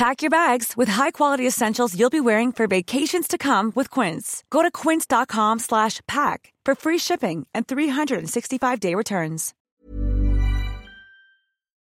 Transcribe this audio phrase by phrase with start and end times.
[0.00, 4.42] Pack your bags with high-quality essentials you'll be wearing for vacations to come with Quince.
[4.48, 9.52] Go to quince.com slash pack for free shipping and 365-day returns.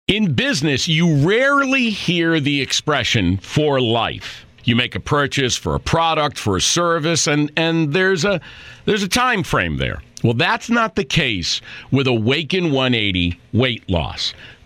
[0.09, 4.47] In business, you rarely hear the expression for life.
[4.65, 8.41] You make a purchase for a product, for a service, and, and there's a
[8.87, 10.01] there's a time frame there.
[10.25, 14.33] Well, that's not the case with Awaken 180 weight loss.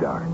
[0.00, 0.24] dark?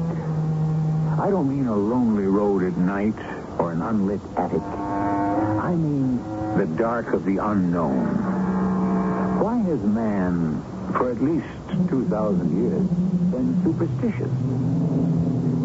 [1.19, 3.19] I don't mean a lonely road at night
[3.59, 4.63] or an unlit attic.
[4.63, 6.19] I mean
[6.57, 8.07] the dark of the unknown.
[9.41, 10.63] Why has man,
[10.93, 11.47] for at least
[11.89, 12.87] 2,000 years,
[13.33, 14.31] been superstitious?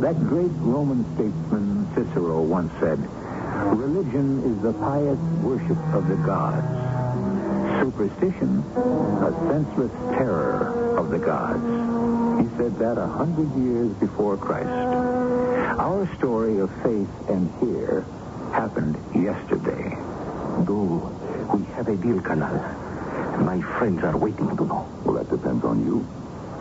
[0.01, 3.00] That great Roman statesman Cicero once said,
[3.78, 6.66] Religion is the pious worship of the gods.
[7.83, 8.63] Superstition,
[9.22, 11.91] a senseless terror of the gods.
[12.41, 14.66] He said that a hundred years before Christ.
[14.66, 18.02] Our story of faith and fear
[18.52, 19.96] happened yesterday.
[20.66, 21.06] Do
[21.53, 22.57] we have a deal, Colonel?
[23.46, 24.90] My friends are waiting to know.
[25.06, 26.07] Well, that depends on you.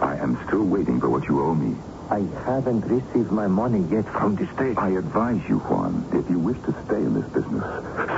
[0.03, 1.75] I am still waiting for what you owe me.
[2.11, 4.77] I haven't received my money yet from the state.
[4.77, 7.65] I advise you, Juan, if you wish to stay in this business,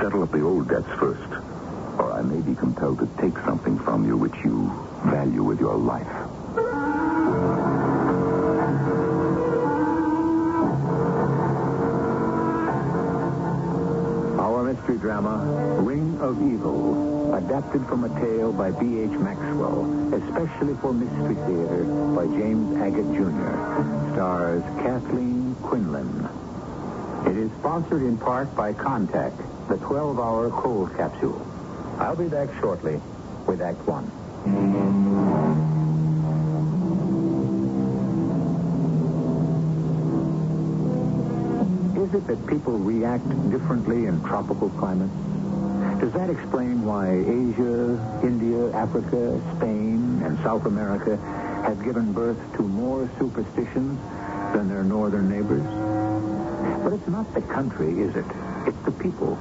[0.01, 1.31] settle up the old debts first.
[1.97, 4.67] Or I may be compelled to take something from you which you
[5.05, 6.22] value with your life.
[14.83, 19.11] Mystery drama, Ring of Evil, adapted from a tale by B.H.
[19.11, 26.27] Maxwell, especially for Mystery Theater by James Agate Jr., stars Kathleen Quinlan.
[27.27, 29.31] It is sponsored in part by Contac,
[29.69, 31.47] the 12-hour cold capsule.
[31.97, 32.99] I'll be back shortly
[33.47, 35.02] with Act One.
[42.13, 45.11] Is it that people react differently in tropical climates?
[45.99, 51.17] Does that explain why Asia, India, Africa, Spain, and South America
[51.65, 53.97] have given birth to more superstitions
[54.53, 55.63] than their northern neighbors?
[56.83, 58.25] But it's not the country, is it?
[58.67, 59.35] It's the people.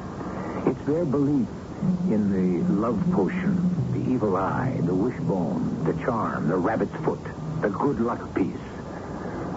[0.65, 1.49] It's their belief
[2.09, 3.53] in the love potion,
[3.93, 7.21] the evil eye, the wishbone, the charm, the rabbit's foot,
[7.61, 8.65] the good luck piece.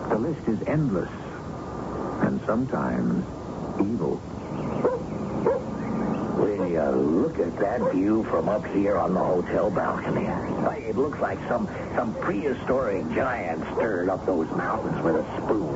[0.10, 1.25] The list is endless.
[2.22, 3.26] And sometimes
[3.80, 4.22] evil.
[6.38, 10.26] Will you look at that view from up here on the hotel balcony?
[10.26, 15.74] Why, It looks like some some prehistoric giant stirred up those mountains with a spoon.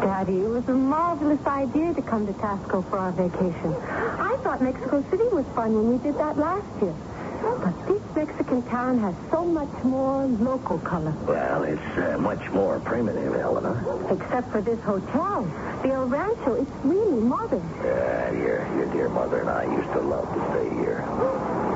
[0.00, 3.74] Daddy, it was a marvelous idea to come to Taxco for our vacation.
[3.74, 6.94] I thought Mexico City was fun when we did that last year.
[7.42, 11.12] But this Mexican town has so much more local color.
[11.24, 13.78] Well, it's uh, much more primitive, Helena.
[14.10, 15.44] Except for this hotel.
[15.84, 17.62] The El Rancho, it's really modern.
[17.78, 21.04] Uh, your, your dear mother and I used to love to stay here.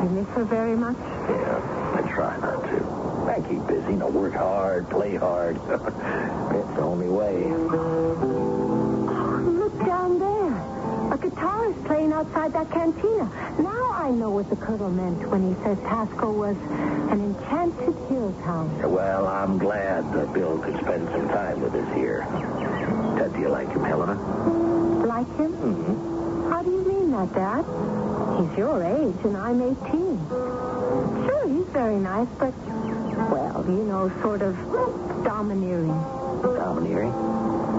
[0.02, 0.96] You miss her very much?
[0.98, 3.30] Yeah, I try not to.
[3.30, 5.54] I keep busy, you know, work hard, play hard.
[5.58, 8.31] it's the only way.
[11.42, 13.24] Is playing outside that cantina.
[13.58, 16.56] Now I know what the colonel meant when he said Taxco was
[17.10, 18.90] an enchanted hill town.
[18.90, 22.26] Well, I'm glad that Bill could spend some time with us here.
[23.16, 24.14] Ted, do you like him, Helena?
[25.06, 25.52] Like him?
[25.52, 26.50] Mm-hmm.
[26.50, 27.64] How do you mean that, Dad?
[28.42, 30.28] He's your age, and I'm 18.
[31.26, 32.54] Sure, he's very nice, but,
[33.30, 34.56] well, you know, sort of
[35.22, 35.94] domineering.
[36.42, 37.12] Domineering?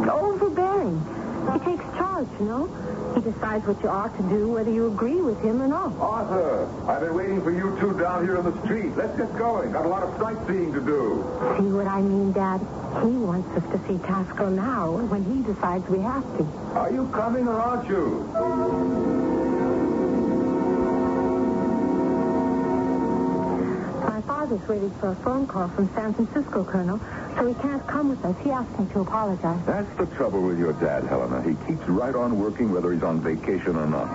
[0.10, 1.23] Overbearing.
[1.52, 2.68] He takes charge, you know?
[3.16, 5.94] He decides what you ought to do, whether you agree with him or not.
[6.00, 8.96] Arthur, I've been waiting for you two down here on the street.
[8.96, 9.72] Let's get going.
[9.72, 11.24] Got a lot of sightseeing to do.
[11.60, 12.60] See what I mean, Dad?
[13.04, 16.44] He wants us to see Taxco now when he decides we have to.
[16.74, 18.26] Are you coming or aren't you?
[24.08, 27.00] My father's waiting for a phone call from San Francisco, Colonel,
[27.38, 28.36] so he can't come with us.
[28.44, 29.64] He asked me to apologize.
[29.66, 31.42] That's the trouble with your dad, Helena.
[31.44, 34.08] He keeps right on working whether he's on vacation or not.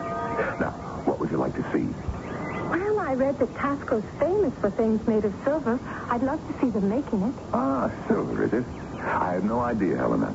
[0.60, 0.70] Now,
[1.04, 1.86] what would you like to see?
[2.68, 5.80] Well, I read that Taxco's famous for things made of silver.
[6.10, 7.34] I'd love to see them making it.
[7.52, 8.64] Ah, silver, is it?
[9.00, 10.34] I had no idea, Helena.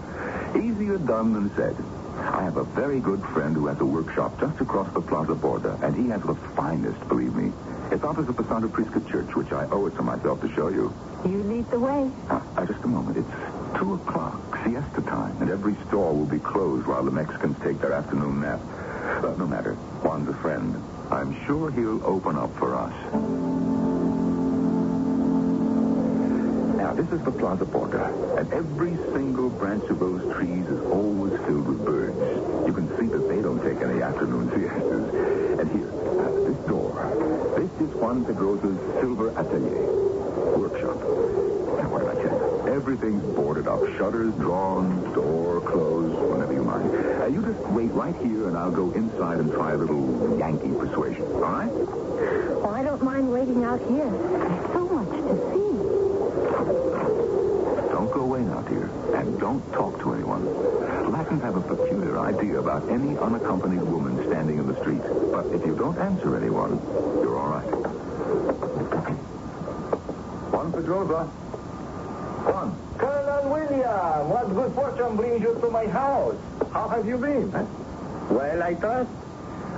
[0.57, 1.75] Easier done than said.
[2.17, 5.81] I have a very good friend who has a workshop just across the Plaza Borda,
[5.83, 7.51] and he has the finest, believe me.
[7.91, 10.93] It's opposite the Santa Prisca Church, which I owe it to myself to show you.
[11.25, 12.09] You lead the way.
[12.29, 13.17] Uh, uh, just a moment.
[13.17, 17.79] It's 2 o'clock, siesta time, and every store will be closed while the Mexicans take
[17.79, 18.59] their afternoon nap.
[19.21, 19.75] But no matter.
[20.01, 20.75] Juan's a friend.
[21.11, 22.93] I'm sure he'll open up for us.
[26.77, 31.33] Now, this is the Plaza Borda, and every single branch of those trees is always
[31.45, 32.17] filled with birds.
[32.67, 35.59] You can see that they don't take any afternoon siestas.
[35.59, 36.91] And here, uh, this door,
[37.55, 39.87] this is Juan Pedrosa's Silver Atelier
[40.59, 40.99] workshop.
[40.99, 42.75] Now, what did I tell you?
[42.75, 43.79] Everything's boarded up.
[43.95, 46.91] Shutters drawn, door closed, whenever you mind.
[46.91, 50.75] Uh, you just wait right here, and I'll go inside and try a little Yankee
[50.75, 51.23] persuasion.
[51.31, 51.71] All right?
[51.71, 54.11] Oh, I don't mind waiting out here.
[54.11, 55.71] There's so much to see.
[57.87, 58.91] Don't go away now, dear.
[59.15, 60.43] And don't talk to anyone.
[61.09, 65.03] Latins have a peculiar idea about any unaccompanied woman standing in the street.
[65.31, 66.81] But if you don't answer anyone,
[67.23, 67.83] you're all right.
[70.83, 71.23] Juan Pedrosa.
[72.45, 72.75] Juan.
[72.97, 76.35] Colonel William, what good fortune brings you to my house?
[76.71, 77.53] How have you been?
[77.55, 77.65] Eh?
[78.29, 79.07] Well, I thought.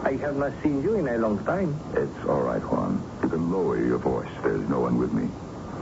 [0.04, 1.80] I have not seen you in a long time.
[1.94, 3.02] It's all right, Juan.
[3.24, 4.30] You can lower your voice.
[4.44, 5.30] There's no one with me.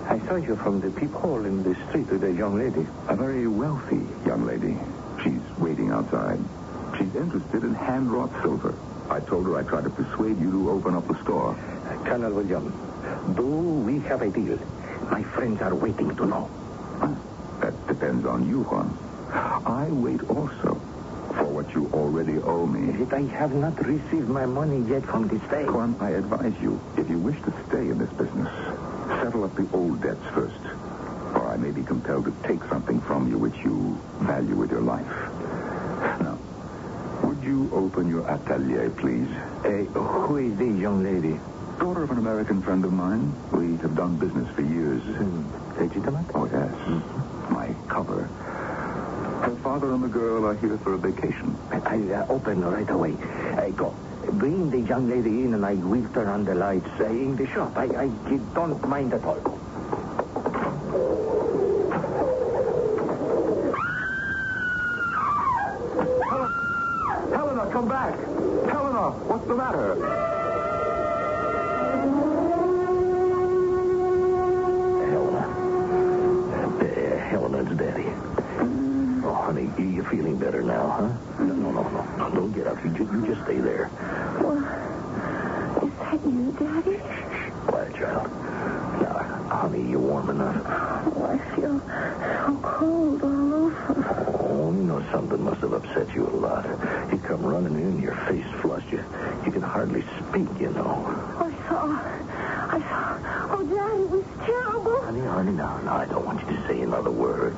[0.07, 2.85] I saw you from the peephole in the street with a young lady.
[3.07, 4.77] A very wealthy young lady.
[5.23, 6.39] She's waiting outside.
[6.97, 8.75] She's interested in hand-wrought silver.
[9.09, 11.55] I told her I'd try to persuade you to open up the store.
[12.05, 12.71] Colonel William,
[13.35, 14.59] do we have a deal?
[15.11, 16.49] My friends are waiting to know.
[17.61, 18.97] That depends on you, Juan.
[19.65, 20.79] I wait also
[21.37, 22.99] for what you already owe me.
[22.99, 25.71] Yet I have not received my money yet from the state.
[25.71, 28.49] Juan, I advise you, if you wish to stay in this business,
[29.23, 30.59] settle up the old debts first.
[31.35, 34.81] Or I may be compelled to take something from you which you value with your
[34.81, 35.07] life.
[36.21, 36.37] Now,
[37.23, 39.29] would you open your atelier, please?
[39.65, 41.39] Uh, who is this young lady?
[41.79, 43.33] Daughter of an American friend of mine.
[43.51, 45.01] We have done business for years.
[45.77, 46.25] Legitimate?
[46.33, 47.51] Oh, yes.
[47.51, 48.23] My cover.
[49.43, 51.57] Her father and the girl are here for a vacation.
[51.71, 53.15] I uh, open right away.
[53.57, 53.93] I go.
[54.33, 57.45] Bring the young lady in and I will turn on the lights uh, in the
[57.47, 57.73] shop.
[57.77, 58.07] I, I
[58.55, 59.41] don't mind at all.
[67.33, 68.15] Helena, come back.
[68.71, 69.95] Helena, what's the matter?
[75.11, 75.43] Helena.
[76.79, 78.09] Uh, Helena's daddy.
[79.25, 81.43] Oh, honey, you, you feeling better now, huh?
[81.43, 82.03] No, no, no, no.
[82.17, 82.83] no don't get up.
[82.83, 83.89] You, ju- you just stay there.
[84.41, 84.57] Well,
[85.85, 86.97] is that you, Daddy?
[87.67, 88.31] Quiet, child.
[89.01, 90.61] Now, honey, you warm enough?
[91.15, 91.79] Oh, I feel
[92.45, 94.39] so cold all over.
[94.49, 96.65] Oh, something must have upset you a lot.
[97.11, 98.89] You come running in, your face flushed.
[98.91, 99.03] You,
[99.45, 101.05] you can hardly speak, you know.
[101.39, 101.85] I saw.
[102.75, 103.53] I saw.
[103.53, 105.01] Oh, Dad, it was terrible.
[105.05, 107.55] Honey, honey, no, no, I don't want you to say another word.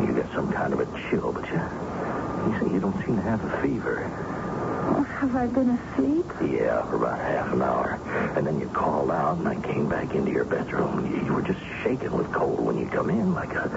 [0.00, 3.22] You got some kind of a chill, but you, you say you don't seem to
[3.22, 4.10] have a fever.
[4.84, 6.26] Oh, have I been asleep?
[6.42, 8.00] Yeah, for about half an hour.
[8.36, 10.98] And then you called out, and I came back into your bedroom.
[10.98, 13.68] and You, you were just shaking with cold when you come in, like a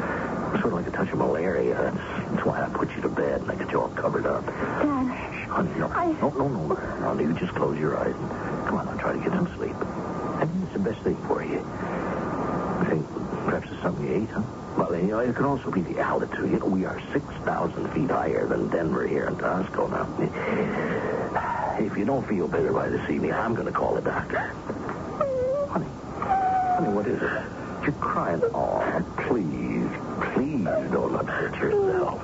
[0.62, 1.76] sort of like a touch of malaria.
[1.76, 4.46] That's, that's why I put you to bed and I got you all covered up.
[4.48, 5.45] Dad.
[5.56, 7.20] Honey, no, I- no, no, no, no, no.
[7.20, 8.30] You just close your eyes and
[8.68, 9.76] come on, I'll try to get some sleep.
[9.76, 11.64] I think it's the best thing for you.
[11.64, 13.08] I think
[13.48, 14.44] perhaps it's something you ate, huh?
[14.78, 16.52] Well, you know, it could also be the altitude.
[16.52, 20.12] You know, we are 6,000 feet higher than Denver here in Taxco now.
[21.80, 24.40] If you don't feel better by this evening, I'm going to call a doctor.
[25.72, 25.88] Honey,
[26.76, 27.32] honey, what is it?
[27.84, 28.42] You're crying.
[28.54, 28.84] Oh,
[29.30, 29.88] please,
[30.36, 32.20] please don't upset yourself.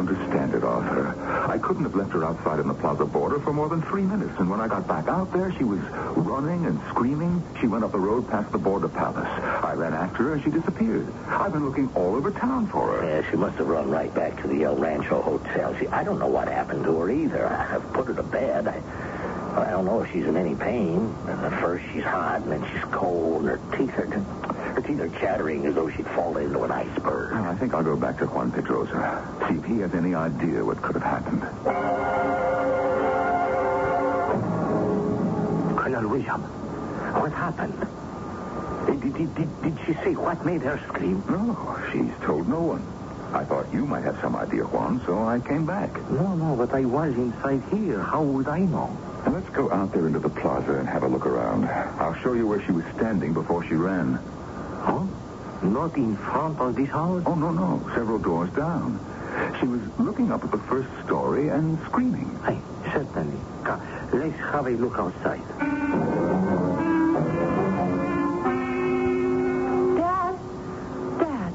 [0.00, 1.08] Understand it, Arthur.
[1.46, 4.32] I couldn't have left her outside in the plaza Borda for more than three minutes.
[4.38, 5.78] And when I got back out there, she was
[6.16, 7.44] running and screaming.
[7.60, 9.28] She went up the road past the Borda palace.
[9.62, 11.06] I ran after her and she disappeared.
[11.28, 13.06] I've been looking all over town for her.
[13.20, 15.76] Yeah, she must have run right back to the El Rancho Hotel.
[15.78, 17.46] She, I don't know what happened to her either.
[17.46, 18.68] I- I've put her to bed.
[18.68, 18.80] I,
[19.66, 21.14] I don't know if she's in any pain.
[21.28, 24.06] At first she's hot, and then she's cold, and her teeth are
[24.98, 27.32] her chattering as though she'd fall into an iceberg.
[27.32, 29.24] Well, I think I'll go back to Juan Pedrosa.
[29.48, 31.42] See if he has any idea what could have happened.
[35.78, 36.42] Colonel William,
[37.20, 37.86] what happened?
[38.86, 41.22] Did, did, did, did she say what made her scream?
[41.28, 42.86] No, she's told no one.
[43.32, 45.94] I thought you might have some idea, Juan, so I came back.
[46.10, 48.00] No, no, but I was inside here.
[48.00, 48.96] How would I know?
[49.24, 51.66] Now, let's go out there into the plaza and have a look around.
[51.66, 54.18] I'll show you where she was standing before she ran.
[54.80, 55.04] Huh?
[55.62, 57.22] Not in front of this house?
[57.26, 57.82] Oh, no, no.
[57.94, 58.98] Several doors down.
[59.60, 62.38] She was looking up at the first story and screaming.
[62.44, 62.58] Hey,
[62.92, 63.38] certainly.
[63.64, 63.80] Come,
[64.12, 65.42] let's have a look outside.
[69.96, 70.34] Dad.
[71.20, 71.54] Dad.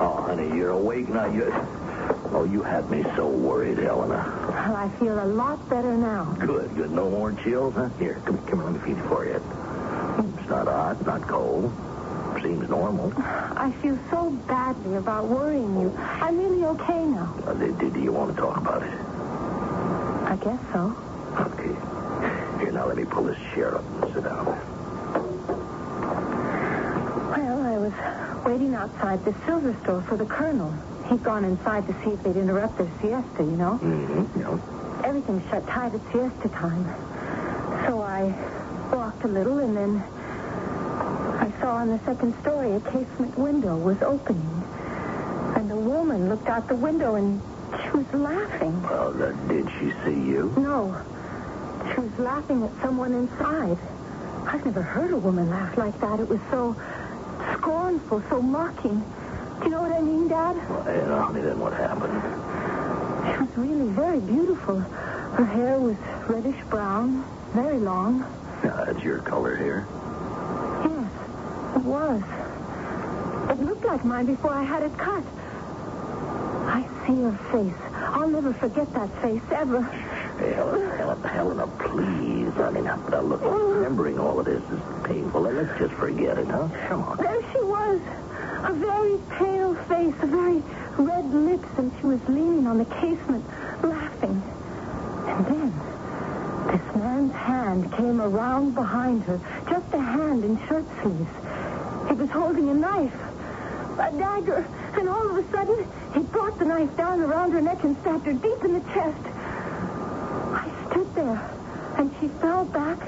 [0.00, 1.26] Oh, honey, you're awake now.
[1.32, 1.52] You...
[2.32, 4.22] Oh, you had me so worried, Helena.
[4.48, 6.24] Well, I feel a lot better now.
[6.38, 6.92] Good, good.
[6.92, 7.88] No more chills, huh?
[7.98, 9.42] Here, come, come here, let me feed you for you.
[10.50, 11.72] Not hot, not cold.
[12.42, 13.12] Seems normal.
[13.16, 15.96] I feel so badly about worrying you.
[15.96, 17.32] I'm really okay now.
[17.46, 18.90] Uh, do, do- you want to talk about it?
[18.90, 20.96] I guess so.
[21.38, 21.70] Okay.
[22.64, 24.46] Here, now let me pull this chair up and sit down.
[27.30, 30.72] Well, I was waiting outside the silver store for the colonel.
[31.08, 33.78] He'd gone inside to see if they'd interrupt their siesta, you know.
[33.82, 35.04] Mm-hmm.
[35.04, 36.84] Everything's shut tight at siesta time.
[37.86, 38.34] So I
[38.92, 40.02] walked a little and then
[41.60, 44.64] saw on the second story a casement window was opening.
[45.56, 47.40] And a woman looked out the window and
[47.82, 48.82] she was laughing.
[48.82, 50.52] well, uh, did she see you?
[50.56, 50.96] No.
[51.94, 53.78] She was laughing at someone inside.
[54.46, 56.18] I've never heard a woman laugh like that.
[56.20, 56.74] It was so
[57.54, 59.04] scornful, so mocking.
[59.58, 60.56] Do you know what I mean, Dad?
[60.68, 62.16] Well, yeah, honey, then what happened?
[63.34, 64.80] She was really very beautiful.
[64.80, 68.20] Her hair was reddish brown, very long.
[68.64, 69.86] Yeah, that's your color here.
[71.76, 72.22] It was.
[73.50, 75.24] It looked like mine before I had it cut.
[76.66, 77.74] I see her face.
[77.94, 79.82] I'll never forget that face, ever.
[79.82, 82.52] Helena, Helena, please.
[82.58, 85.42] I mean, now, look, remembering all of this is painful.
[85.42, 86.68] Let's just forget it, huh?
[86.88, 87.16] Come on.
[87.18, 88.00] There she was.
[88.64, 90.62] A very pale face, a very
[90.98, 93.44] red lips, and she was leaning on the casement,
[93.82, 94.42] laughing.
[95.26, 95.72] And then,
[96.66, 101.30] this man's hand came around behind her, just a hand in shirt sleeves.
[102.10, 103.14] He was holding a knife,
[103.94, 104.66] a dagger,
[104.98, 108.26] and all of a sudden, he brought the knife down around her neck and stabbed
[108.26, 109.24] her deep in the chest.
[110.52, 111.50] I stood there,
[111.96, 112.98] and she fell back,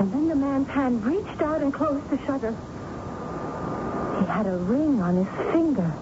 [0.00, 2.56] and then the man's hand reached out and closed the shutter.
[4.20, 5.92] He had a ring on his finger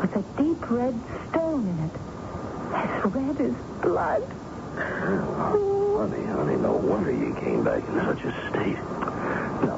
[0.00, 1.00] with a deep red
[1.30, 1.92] stone in it.
[2.74, 4.24] As red as blood.
[4.76, 8.95] Oh, Honey, honey, no wonder you came back in such a state.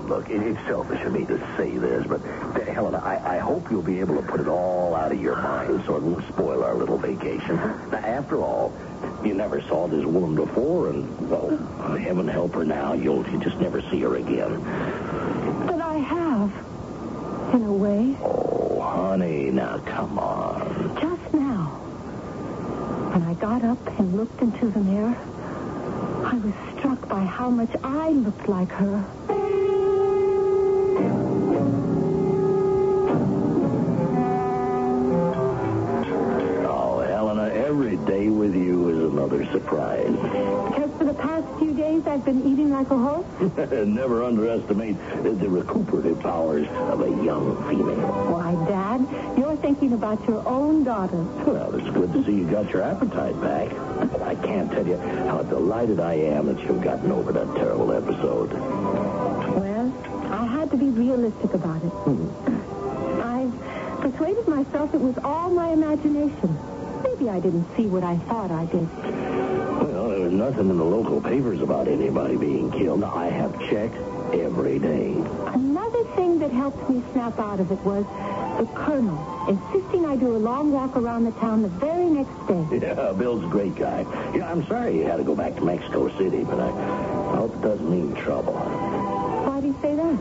[0.08, 3.70] Look, it, it's selfish of me to say this, but uh, Helena, I, I hope
[3.70, 6.64] you'll be able to put it all out of your mind so it won't spoil
[6.64, 7.56] our little vacation.
[7.56, 8.72] Now, after all,
[9.22, 11.50] you never saw this woman before, and, well,
[11.98, 14.60] heaven help her now, you'll you just never see her again.
[15.66, 17.54] But I have.
[17.54, 18.16] In a way.
[18.22, 20.96] Oh, honey, now come on.
[21.00, 21.66] Just now.
[23.12, 25.16] When I got up and looked into the mirror,
[26.24, 29.04] I was struck by how much I looked like her.
[39.28, 40.06] Mother's surprise.
[40.06, 43.26] Because for the past few days I've been eating like a horse?
[43.86, 47.96] Never underestimate the recuperative powers of a young female.
[48.32, 51.22] Why, Dad, you're thinking about your own daughter.
[51.44, 53.72] Well, it's good to see you got your appetite back.
[54.22, 58.52] I can't tell you how delighted I am that you've gotten over that terrible episode.
[58.52, 59.92] Well,
[60.32, 61.90] I had to be realistic about it.
[61.90, 62.28] Hmm.
[63.20, 66.56] I persuaded myself it was all my imagination.
[67.02, 68.88] Maybe I didn't see what I thought I did.
[68.96, 73.04] Well, there was nothing in the local papers about anybody being killed.
[73.04, 73.96] I have checked
[74.34, 75.12] every day.
[75.46, 78.04] Another thing that helped me snap out of it was
[78.58, 79.16] the colonel
[79.48, 82.66] insisting I do a long walk around the town the very next day.
[82.88, 84.02] Yeah, Bill's a great guy.
[84.34, 86.70] Yeah, I'm sorry you had to go back to Mexico City, but I
[87.36, 88.52] hope it doesn't mean trouble.
[88.54, 90.18] Why do you say that?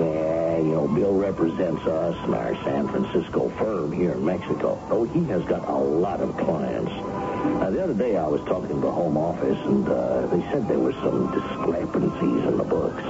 [0.00, 0.31] Yeah,
[0.66, 4.80] you know, Bill represents us and our San Francisco firm here in Mexico.
[4.90, 6.90] Oh, he has got a lot of clients.
[6.90, 10.68] Now, the other day I was talking to the home office, and uh, they said
[10.68, 13.02] there were some discrepancies in the books.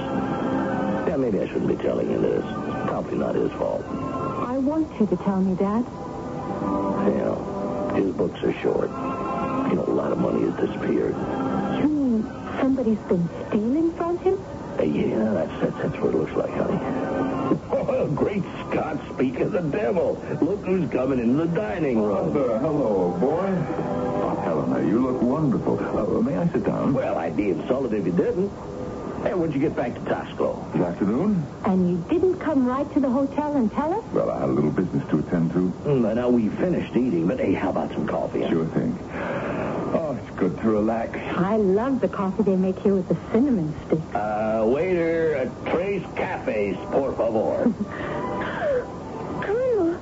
[1.07, 2.43] Yeah, maybe I shouldn't be telling you this.
[2.43, 3.85] It's probably not his fault.
[3.85, 5.85] I want you to tell me, that.
[7.05, 8.89] You know, his books are short.
[9.69, 11.15] You know, a lot of money has disappeared.
[11.81, 12.23] You mean
[12.59, 14.39] somebody's been stealing from him?
[14.79, 17.42] Uh, yeah, that's, that's, that's what it looks like, honey.
[17.71, 20.23] Oh, great Scott, speak of the devil.
[20.41, 22.29] Look who's coming in the dining room.
[22.35, 23.47] Uh, hello, boy.
[24.23, 25.79] Oh, Helena, you look wonderful.
[25.79, 26.93] Uh, may I sit down?
[26.93, 28.49] Well, I'd be insulted if you didn't.
[29.23, 30.71] Hey, when'd you get back to Taxco?
[30.73, 31.45] This afternoon.
[31.65, 34.03] And you didn't come right to the hotel and tell us?
[34.11, 35.71] Well, I had a little business to attend to.
[35.85, 38.41] Mm, now, we finished eating, but hey, how about some coffee?
[38.41, 38.49] huh?
[38.49, 38.97] Sure thing.
[40.43, 41.17] Oh, it's good to relax.
[41.37, 43.99] I love the coffee they make here with the cinnamon stick.
[44.13, 47.63] Uh, waiter, uh, tres cafes, por favor.
[49.41, 49.97] Colonel,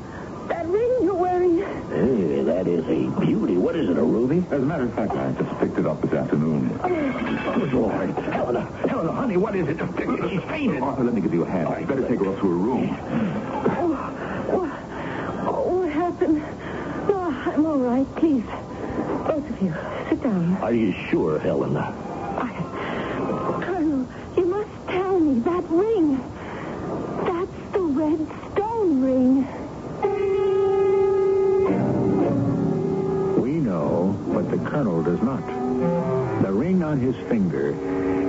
[0.48, 1.60] that ring you're wearing.
[1.60, 3.58] hey, that is a beauty.
[3.58, 4.44] What is it, a ruby?
[4.50, 6.70] As a matter of fact, I just picked it up this afternoon.
[6.80, 8.10] Good Lord.
[8.10, 9.78] Helena, Helena, honey, what is it?
[10.30, 10.82] She's fainted.
[10.82, 11.68] Arthur, let me give you a hand.
[11.68, 12.90] All right, You better take her up to her room.
[13.78, 13.94] Oh,
[14.50, 14.72] what,
[15.56, 16.38] oh, what happened?
[17.08, 18.16] No, I'm all right.
[18.16, 18.44] Please,
[19.28, 19.74] both of you,
[20.10, 20.58] sit down.
[20.58, 21.94] Are you sure, Helena?
[22.38, 22.50] I,
[23.64, 26.18] Colonel, you must tell me that ring.
[27.26, 29.48] That's the red stone ring.
[33.42, 35.46] We know, but the colonel does not.
[36.42, 37.70] The ring on his finger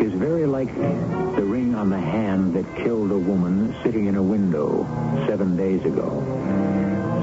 [0.00, 4.22] is very like the ring on the hand that killed a woman sitting in a
[4.22, 4.86] window
[5.26, 6.22] seven days ago.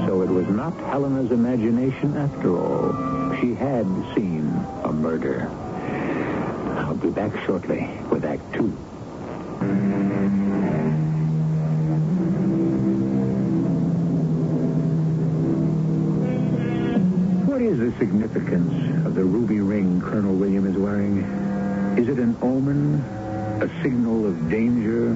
[0.06, 3.19] So it was not Helena's imagination after all.
[3.40, 4.48] She had seen
[4.84, 5.48] a murder.
[6.76, 8.68] I'll be back shortly with Act Two.
[17.46, 21.20] What is the significance of the ruby ring Colonel William is wearing?
[21.96, 22.96] Is it an omen?
[23.62, 25.12] A signal of danger?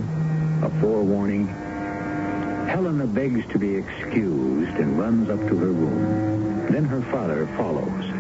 [0.63, 1.49] A forewarning?
[2.69, 6.67] Helena begs to be excused and runs up to her room.
[6.71, 8.14] Then her father follows.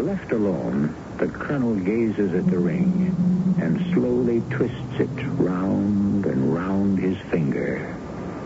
[0.00, 3.14] Left alone, the colonel gazes at the ring
[3.60, 7.96] and slowly twists it round and round his finger.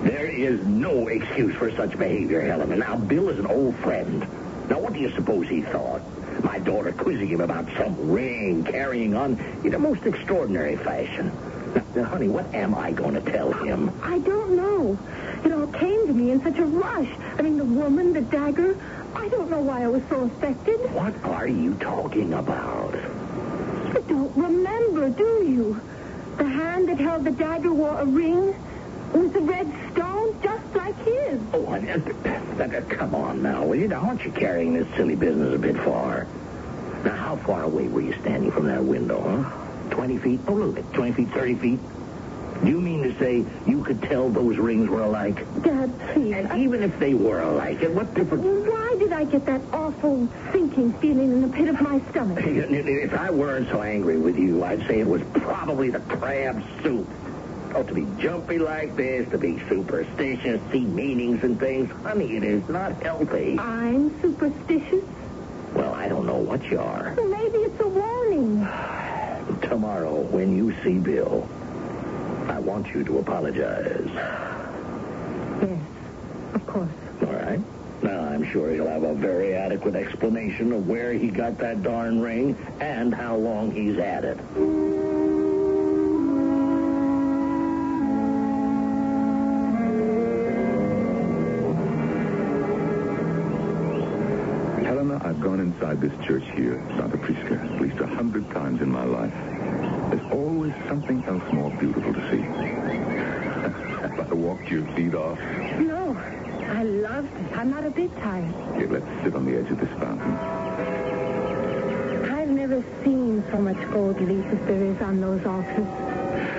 [0.03, 2.79] There is no excuse for such behavior, Helen.
[2.79, 4.21] Now, Bill is an old friend.
[4.69, 6.03] Now, what do you suppose he thought?
[6.45, 11.33] My daughter quizzing him about some ring, carrying on in a most extraordinary fashion.
[11.75, 13.91] Now, now, honey, what am I going to tell him?
[14.03, 14.99] I don't know.
[15.45, 17.09] It all came to me in such a rush.
[17.37, 18.77] I mean, the woman, the dagger.
[19.29, 20.91] I don't know why I was so affected.
[20.95, 22.95] What are you talking about?
[22.95, 25.79] You don't remember, do you?
[26.39, 28.55] The hand that held the dagger wore a ring
[29.13, 31.39] with a red stone, just like his.
[31.53, 33.89] Oh, uh, uh, uh, come on now, will you?
[33.89, 36.27] Now, aren't you carrying this silly business a bit far?
[37.05, 39.91] Now, how far away were you standing from that window, huh?
[39.91, 40.41] 20 feet?
[40.49, 41.81] Oh, look, 20 feet, 30 feet?
[42.63, 45.37] Do you mean to say you could tell those rings were alike?
[45.63, 46.35] Dad, please.
[46.35, 48.45] And even if they were alike, and what difference?
[48.45, 52.39] Why did I get that awful sinking feeling in the pit of my stomach?
[52.45, 57.09] If I weren't so angry with you, I'd say it was probably the crab soup.
[57.75, 62.43] Oh, to be jumpy like this, to be superstitious, see meanings and things, honey, it
[62.43, 63.59] is not healthy.
[63.59, 65.05] I'm superstitious.
[65.75, 67.15] Well, I don't know what you are.
[67.17, 68.67] Well, maybe it's a warning.
[69.69, 71.58] Tomorrow, when you see Bill, I
[72.69, 74.11] want you to apologize.
[75.63, 75.81] Yes,
[76.53, 76.91] of course.
[77.23, 77.61] All right?
[78.03, 82.21] Now, I'm sure he'll have a very adequate explanation of where he got that darn
[82.21, 84.37] ring and how long he's had it.
[94.85, 98.91] Helena, I've gone inside this church here, Santa Prisca, at least a hundred times in
[98.93, 99.58] my life, there's
[100.33, 102.41] always something else more beautiful to see.
[104.19, 105.39] Have I walked your feet off?
[105.79, 106.17] No,
[106.69, 107.57] I love it.
[107.57, 108.55] I'm not a bit tired.
[108.77, 110.33] Here, let's sit on the edge of this fountain.
[112.31, 115.87] I've never seen so much gold leaf as there is on those altars.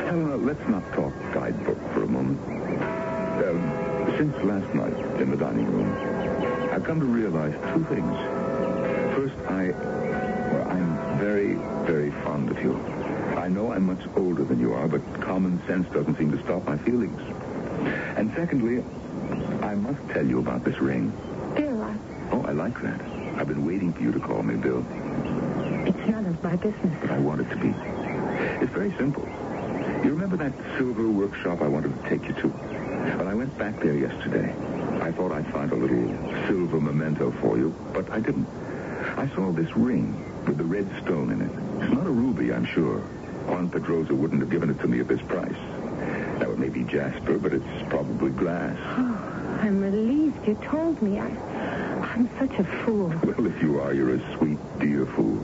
[0.06, 2.40] Helena, let's not talk guidebook for a moment.
[3.46, 5.92] Um, since last night in the dining room,
[6.72, 8.16] I've come to realize two things.
[9.16, 9.70] First, I,
[10.52, 11.56] well, I'm very,
[11.86, 12.74] very fond of you.
[13.50, 16.68] I know I'm much older than you are, but common sense doesn't seem to stop
[16.68, 17.20] my feelings.
[18.16, 18.84] And secondly,
[19.66, 21.12] I must tell you about this ring.
[21.56, 21.96] Bill, I,
[22.32, 23.02] Oh, I like that.
[23.40, 24.86] I've been waiting for you to call me Bill,
[25.88, 26.96] it's none of my business.
[27.02, 27.70] but I want it to be.
[28.64, 29.24] It's very simple.
[30.04, 32.50] You remember that silver workshop I wanted to take you to?
[32.50, 34.54] When I went back there yesterday,
[35.02, 36.08] I thought I'd find a little
[36.46, 38.48] silver memento for you, but I didn't.
[39.18, 41.84] I saw this ring with the red stone in it.
[41.84, 43.02] It's not a ruby, I'm sure.
[43.50, 45.52] Juan Pedrosa wouldn't have given it to me at this price.
[46.40, 48.78] Now, it may be jasper, but it's probably glass.
[48.80, 51.20] Oh, I'm relieved you told me.
[51.20, 53.08] I, I'm such a fool.
[53.24, 55.44] Well, if you are, you're a sweet, dear fool.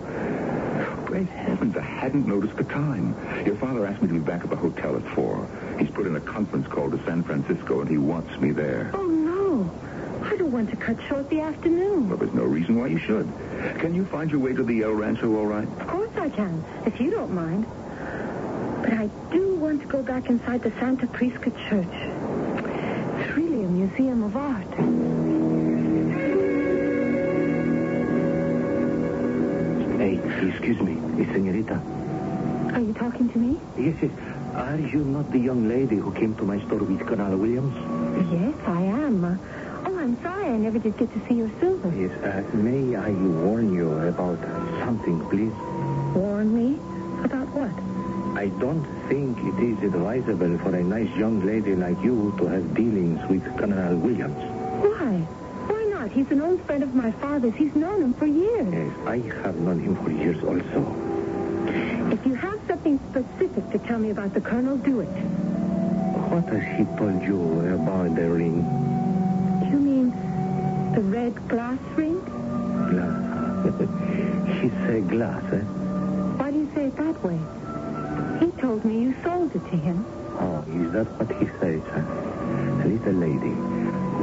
[1.06, 3.16] Great heavens, I hadn't noticed the time.
[3.46, 5.48] Your father asked me to be back at the hotel at four.
[5.80, 8.92] He's put in a conference call to San Francisco, and he wants me there.
[8.94, 9.72] Oh, no.
[10.24, 12.10] I don't want to cut short the afternoon.
[12.10, 13.32] Well, there's no reason why you should.
[13.80, 15.68] Can you find your way to the El Rancho all right?
[15.68, 17.66] Of course I can, if you don't mind.
[18.86, 21.90] But I do want to go back inside the Santa Prisca Church.
[21.90, 24.68] It's really a museum of art.
[29.98, 31.82] Hey, excuse me, Miss Senorita.
[32.76, 33.60] Are you talking to me?
[33.76, 34.12] Yes, yes.
[34.54, 37.74] Are you not the young lady who came to my store with Colonel Williams?
[38.32, 39.26] Yes, I am.
[39.88, 41.90] Oh, I'm sorry I never did get to see your silver.
[41.90, 44.40] Yes, uh, may I warn you about
[44.86, 45.54] something, please?
[46.16, 46.80] Warn me?
[48.46, 52.76] I don't think it is advisable for a nice young lady like you to have
[52.76, 54.38] dealings with Colonel Williams.
[54.86, 55.18] Why?
[55.66, 56.12] Why not?
[56.12, 57.56] He's an old friend of my father's.
[57.56, 58.72] He's known him for years.
[58.72, 60.86] Yes, I have known him for years also.
[62.14, 65.16] If you have something specific to tell me about the colonel, do it.
[66.30, 67.42] What has he told you
[67.74, 68.58] about the ring?
[69.72, 70.12] You mean
[70.94, 72.20] the red glass ring?
[72.94, 73.66] Glass.
[74.62, 75.66] he said glass, eh?
[76.38, 77.40] Why do you say it that way?
[78.76, 80.06] He told me you sold it to him.
[80.38, 82.86] Oh, is that what he says, huh?
[82.86, 83.56] Little lady,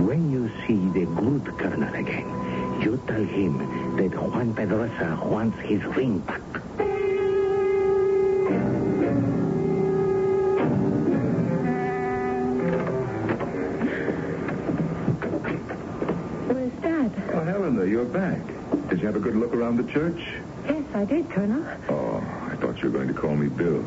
[0.04, 2.28] when you see the good colonel again,
[2.82, 6.42] you tell him that Juan Pedrosa wants his ring back.
[16.52, 17.10] Where's Dad?
[17.32, 18.42] Oh, Helena, you're back.
[18.90, 20.28] Did you have a good look around the church?
[20.68, 21.64] Yes, I did, Colonel.
[21.88, 22.18] Oh,
[22.50, 23.82] I thought you were going to call me Bill.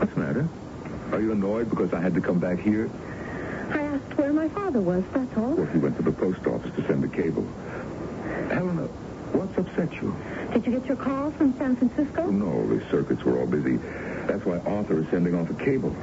[0.00, 0.48] What's the matter?
[1.12, 2.88] Are you annoyed because I had to come back here?
[3.70, 5.52] I asked where my father was, that's all.
[5.52, 7.46] Well, he went to the post office to send the cable.
[8.48, 8.86] Helena,
[9.36, 10.16] what's upset you?
[10.54, 12.22] Did you get your call from San Francisco?
[12.22, 13.76] Oh, no, the circuits were all busy.
[14.26, 15.94] That's why Arthur is sending off a cable.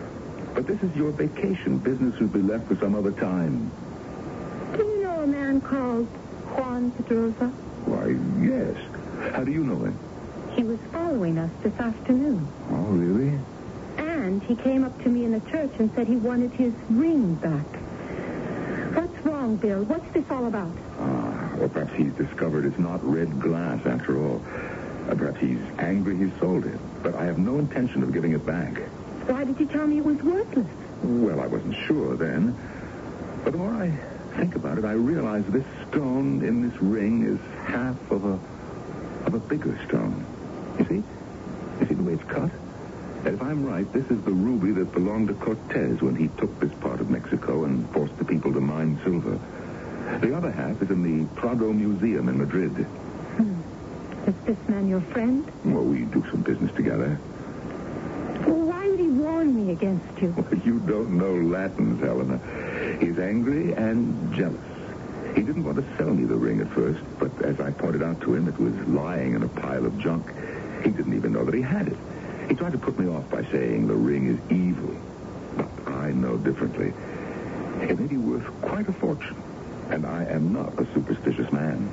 [0.54, 1.80] But this is your vacation.
[1.80, 3.72] Business will be left for some other time.
[4.78, 6.06] Do you know a man called
[6.56, 7.48] Juan Pedrosa?
[7.86, 8.78] Why, yes.
[9.34, 9.98] How do you know him?
[10.56, 12.48] He was following us this afternoon.
[12.70, 13.40] Oh, really?
[14.44, 17.66] He came up to me in the church and said he wanted his ring back.
[18.96, 19.84] What's wrong, Bill?
[19.84, 20.72] What's this all about?
[21.00, 24.42] Ah, or perhaps he's discovered it's not red glass after all.
[25.10, 26.80] Uh, perhaps he's angry he sold it.
[27.04, 28.78] But I have no intention of giving it back.
[29.28, 30.68] Why did you tell me it was worthless?
[31.04, 32.58] Well, I wasn't sure then.
[33.44, 33.92] But the more I
[34.38, 38.40] think about it, I realize this stone in this ring is half of a
[39.26, 40.26] of a bigger stone.
[40.80, 41.04] You see?
[41.82, 42.50] You see the way it's cut?
[43.26, 46.72] If I'm right, this is the ruby that belonged to Cortez when he took this
[46.80, 49.40] part of Mexico and forced the people to mine silver.
[50.22, 52.72] The other half is in the Prado Museum in Madrid.
[52.72, 53.60] Hmm.
[54.28, 55.50] Is this man your friend?
[55.66, 57.20] Well, we do some business together.
[58.46, 60.34] Well, why would he warn me against you?
[60.38, 62.40] Well, you don't know Latins, Helena.
[63.00, 64.62] He's angry and jealous.
[65.36, 68.22] He didn't want to sell me the ring at first, but as I pointed out
[68.22, 70.26] to him, it was lying in a pile of junk.
[70.84, 71.98] He didn't even know that he had it.
[72.48, 74.96] He tried to put me off by saying the ring is evil.
[75.56, 76.94] But I know differently.
[77.82, 79.42] It may be worth quite a fortune,
[79.90, 81.92] and I am not a superstitious man.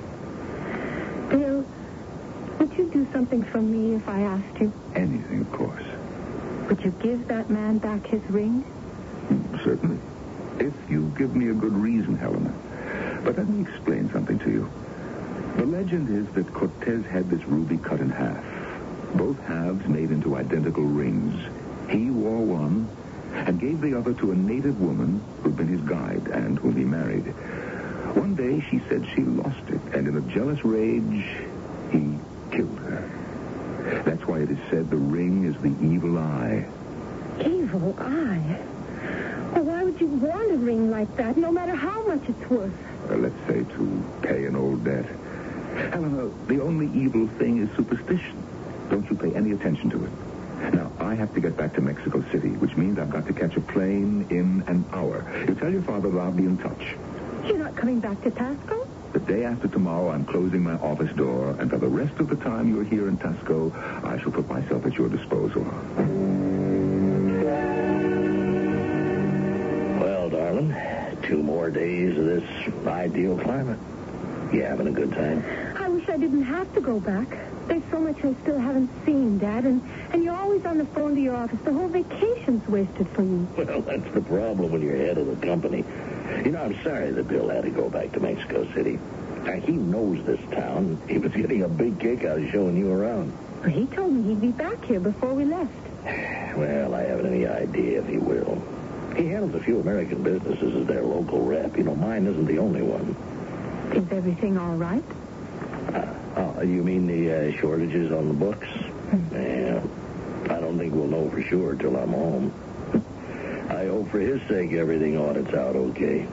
[1.28, 1.66] Bill,
[2.58, 4.72] would you do something for me if I asked you?
[4.94, 5.82] Anything, of course.
[6.68, 8.60] Would you give that man back his ring?
[9.28, 9.98] Hmm, certainly.
[10.60, 12.54] If you give me a good reason, Helena.
[13.24, 14.70] But let me explain something to you.
[15.56, 18.44] The legend is that Cortez had this ruby cut in half.
[19.14, 21.34] Both halves made into identical rings.
[21.90, 22.88] He wore one
[23.32, 26.84] and gave the other to a native woman who'd been his guide and whom he
[26.84, 27.24] married.
[28.14, 31.26] One day she said she lost it, and in a jealous rage,
[31.90, 32.18] he
[32.50, 34.02] killed her.
[34.04, 36.66] That's why it is said the ring is the evil eye.
[37.44, 38.60] Evil eye?
[39.52, 42.72] Well, why would you want a ring like that, no matter how much it's worth?
[43.10, 45.06] Uh, let's say to pay an old debt.
[45.90, 48.42] Helena, the only evil thing is superstition.
[48.90, 50.10] Don't you pay any attention to it.
[50.74, 53.56] Now, I have to get back to Mexico City, which means I've got to catch
[53.56, 55.24] a plane in an hour.
[55.48, 56.96] You tell your father that I'll be in touch.
[57.46, 58.86] You're not coming back to Taxco?
[59.14, 62.36] The day after tomorrow, I'm closing my office door, and for the rest of the
[62.36, 65.62] time you're here in Taxco, I shall put myself at your disposal.
[70.02, 70.76] Well, darling,
[71.22, 73.78] two more days of this ideal climate.
[74.52, 75.42] You having a good time?
[75.78, 77.28] I wish I didn't have to go back.
[77.66, 79.80] There's so much I still haven't seen, Dad, and,
[80.12, 81.58] and you're always on the phone to your office.
[81.64, 83.48] The whole vacation's wasted for you.
[83.56, 85.84] Well, that's the problem when you're head of the company.
[86.44, 89.00] You know, I'm sorry that Bill had to go back to Mexico City.
[89.42, 91.00] Now, he knows this town.
[91.08, 93.32] He was getting a big kick out of showing you around.
[93.62, 95.72] Well, he told me he'd be back here before we left.
[96.54, 98.62] Well, I haven't any idea if he will.
[99.16, 101.76] He handles a few American businesses as their local rep.
[101.76, 103.16] You know, mine isn't the only one.
[103.92, 105.02] Is everything all right?
[106.36, 108.68] Oh, you mean the uh, shortages on the books?
[109.32, 109.82] Yeah.
[110.50, 112.52] I don't think we'll know for sure till I'm home.
[113.70, 116.26] I hope for his sake everything audits out okay.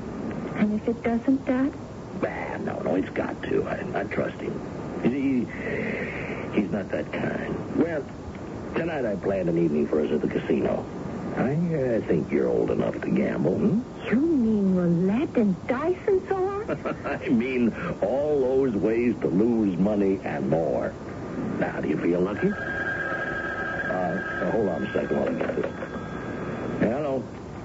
[0.56, 1.74] And if it doesn't, Dad?
[2.21, 3.63] Bah, no, no, it's got to.
[3.67, 4.54] I, I trust him.
[5.04, 5.47] He,
[6.60, 7.78] he's not that kind.
[7.78, 8.04] Well,
[8.76, 10.86] tonight I planned an evening for us at the casino.
[11.38, 13.82] I uh, think you're old enough to gamble, hmm?
[14.10, 16.95] You mean roulette and dice and so on?
[17.06, 20.93] I mean, all those ways to lose money and more.
[21.58, 22.52] Now, do you feel lucky?
[24.52, 25.72] Hold on a second while I get this.
[26.80, 27.24] Hello.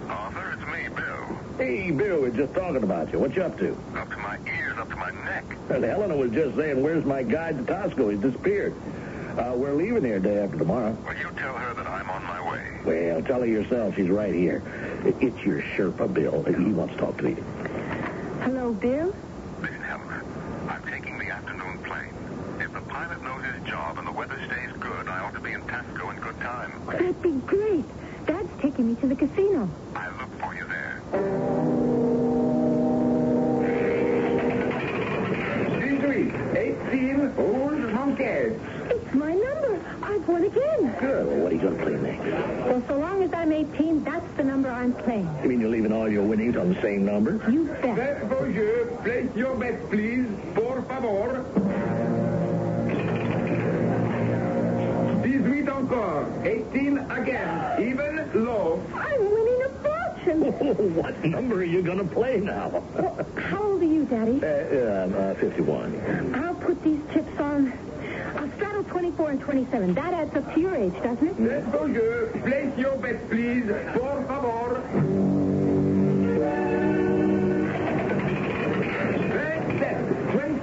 [0.08, 1.38] Arthur, it's me, Bill.
[1.58, 3.18] Hey, Bill, we're just talking about you.
[3.18, 3.76] What you up to?
[3.96, 5.44] Up to my ears, up to my neck.
[5.70, 8.10] And Helena was just saying, where's my guide to Taxco?
[8.10, 8.74] He's disappeared.
[9.36, 10.96] Uh, we're leaving here day after tomorrow.
[11.04, 12.62] Well, you tell her that I'm on my way.
[12.84, 13.94] Well, tell her yourself.
[13.96, 14.62] She's right here.
[15.04, 16.42] It's your Sherpa, Bill.
[16.44, 17.44] He wants to talk to you.
[18.42, 19.14] Hello, Bill?
[19.60, 20.22] Listen, Helena,
[20.68, 22.14] I'm taking the afternoon plane.
[22.60, 25.52] If the pilot knows his job and the weather stays good, I ought to be
[25.52, 26.72] in Taxco in good time.
[26.86, 27.84] That'd be great.
[28.26, 29.70] Dad's taking me to the casino.
[29.94, 31.02] I'll look for you there.
[36.56, 38.58] 18, old monkeys.
[38.90, 39.80] It's my number.
[40.02, 40.96] I've won again.
[41.00, 41.26] Good.
[41.26, 42.24] Well, what are you going to play next?
[42.24, 45.28] Well, so long as I'm 18, that's the number I'm playing.
[45.42, 47.42] You mean you're leaving all your winnings on the same number?
[47.50, 48.28] You bet.
[48.28, 50.26] Bonjour, place your bet, please.
[50.54, 51.65] Por favor.
[55.76, 56.26] 18 encore.
[56.44, 57.82] 18 again.
[57.82, 58.82] Even low.
[58.94, 60.94] I'm winning a fortune.
[60.94, 62.82] what number are you going to play now?
[62.94, 64.40] Well, how old are you, Daddy?
[64.42, 66.34] Uh, um, uh, 51.
[66.34, 67.72] I'll put these chips on.
[68.36, 69.94] I'll straddle 24 and 27.
[69.94, 71.72] That adds up to your age, doesn't it?
[71.72, 73.64] Bonjour, place your bet, please.
[73.94, 74.82] Por favor.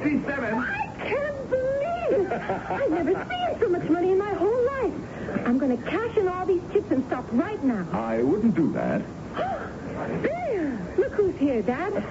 [0.04, 0.54] 27.
[0.54, 2.32] I can't believe it.
[2.32, 4.94] I've never seen so much money in my whole life.
[5.46, 7.88] I'm going to cash in all these chips and stop right now.
[7.92, 9.02] I wouldn't do that.
[10.22, 10.96] There!
[10.98, 11.94] Look who's here, Dad.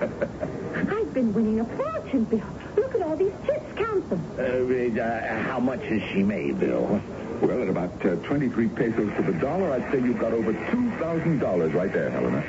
[0.75, 2.41] I've been winning a fortune, Bill.
[2.77, 3.65] Look at all these chips.
[3.77, 4.25] Count them.
[4.39, 7.03] Uh, uh, how much has she made, Bill?
[7.43, 11.75] Well, at about uh, 23 pesos to the dollar, I'd say you've got over $2,000
[11.75, 12.41] right there, Helena.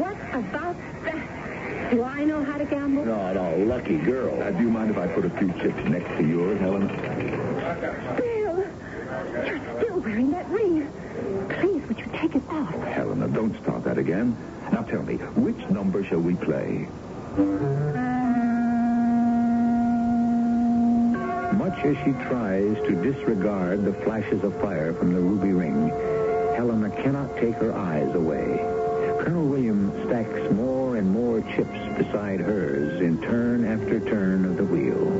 [0.00, 1.90] What about that?
[1.90, 3.04] Do I know how to gamble?
[3.04, 4.40] No, no, lucky girl.
[4.42, 6.86] Uh, do you mind if I put a few chips next to yours, Helena?
[8.16, 8.64] Bill,
[9.46, 10.90] you're still wearing that ring.
[12.22, 12.72] Take it off?
[12.84, 14.36] Helena, don't start that again.
[14.70, 16.86] Now tell me, which number shall we play?
[21.56, 25.88] Much as she tries to disregard the flashes of fire from the ruby ring,
[26.54, 28.56] Helena cannot take her eyes away.
[29.18, 34.64] Colonel William stacks more and more chips beside hers in turn after turn of the
[34.64, 35.10] wheel.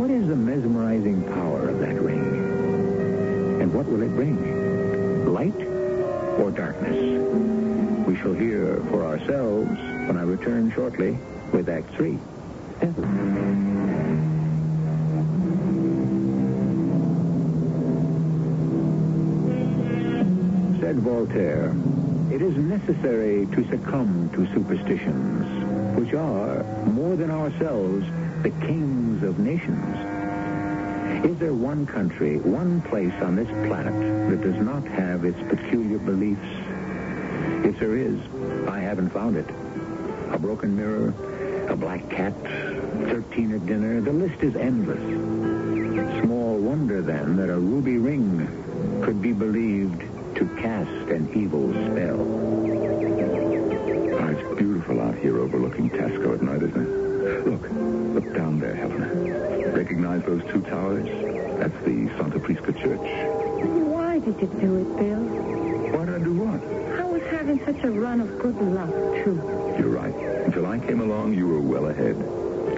[0.00, 3.60] What is the mesmerizing power of that ring?
[3.60, 5.30] And what will it bring?
[5.30, 5.73] Light
[6.38, 6.96] or darkness?
[8.06, 9.70] We shall hear for ourselves
[10.06, 11.18] when I return shortly
[11.52, 12.18] with Act Three.
[20.80, 21.74] Said Voltaire,
[22.30, 28.06] it is necessary to succumb to superstitions, which are, more than ourselves,
[28.42, 30.13] the kings of nations.
[31.22, 33.94] Is there one country, one place on this planet
[34.30, 36.40] that does not have its peculiar beliefs?
[37.64, 38.18] If there is,
[38.68, 39.48] I haven't found it.
[40.30, 41.14] A broken mirror,
[41.68, 45.00] a black cat, 13 at dinner, the list is endless.
[46.22, 50.00] Small wonder, then, that a ruby ring could be believed
[50.36, 52.20] to cast an evil spell.
[54.20, 57.46] Ah, it's beautiful out here overlooking Taxco at night, isn't it?
[57.46, 57.62] Look,
[58.14, 59.53] look down there, Helena.
[59.84, 61.04] Recognize those two towers?
[61.58, 63.06] That's the Santa Prisca Church.
[63.84, 65.20] Why did you do it, Bill?
[65.92, 66.98] Why did I do what?
[66.98, 68.88] I was having such a run of good luck,
[69.22, 69.36] too.
[69.78, 70.14] You're right.
[70.46, 72.16] Until I came along, you were well ahead.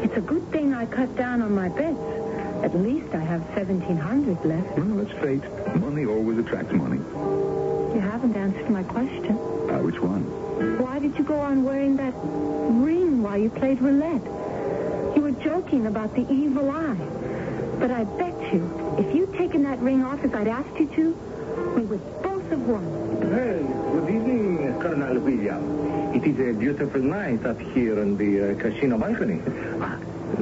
[0.02, 2.64] It's a good thing I cut down on my bets.
[2.64, 4.76] At least I have 1700 left.
[4.76, 5.44] Well, that's fate.
[5.76, 6.98] Money always attracts money.
[7.94, 9.38] You haven't answered my question.
[9.70, 10.24] Ah, which one?
[10.80, 14.26] Why did you go on wearing that ring while you played roulette?
[15.72, 16.94] You were joking about the evil eye.
[17.78, 21.12] But I bet you, if you'd taken that ring off as I'd asked you to,
[21.76, 22.84] we would both have won.
[23.20, 26.14] Well, good evening, Colonel William.
[26.14, 29.42] It is a beautiful night up here on the uh, casino balcony.
[29.80, 29.98] Ah,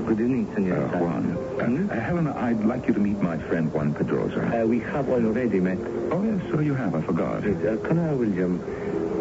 [0.07, 0.95] good evening, Senor.
[0.95, 1.91] Uh, Juan.
[1.91, 4.63] Uh, Helena, I'd like you to meet my friend Juan Pedrosa.
[4.63, 5.79] Uh, we have already met.
[6.13, 6.95] Oh, yes, so you have.
[6.95, 7.39] I forgot.
[7.47, 8.61] Uh, Colonel William,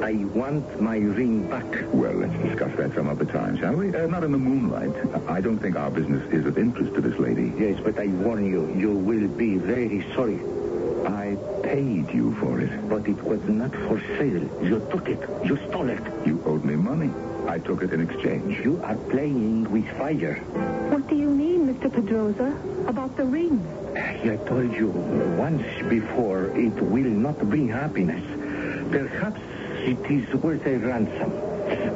[0.04, 1.64] I want my ring back.
[1.94, 3.96] Well, let's discuss that some other time, shall we?
[3.96, 4.92] Uh, not in the moonlight.
[5.30, 7.54] I don't think our business is of interest to this lady.
[7.58, 10.42] Yes, but I warn you, you will be very sorry.
[11.08, 12.90] I paid you for it.
[12.90, 14.44] But it was not for sale.
[14.62, 15.22] You took it.
[15.46, 16.04] You stole it.
[16.28, 17.10] You owed me money.
[17.48, 18.60] I took it in exchange.
[18.60, 20.36] You are playing with fire.
[20.92, 21.90] What do you mean, Mr.
[21.90, 22.58] Pedrosa,
[22.90, 23.56] about the ring?
[23.96, 24.90] I told you
[25.40, 28.24] once before it will not bring happiness.
[28.92, 29.40] Perhaps
[29.84, 31.32] it is worth a ransom.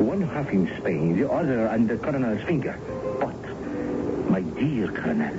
[0.06, 2.78] One half in Spain, the other the colonel's finger.
[3.20, 5.36] But, my dear colonel,